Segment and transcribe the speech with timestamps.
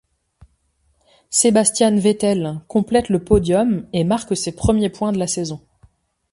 [1.29, 5.61] Sebastian Vettel complète le podium et marque ses premiers points de la saison.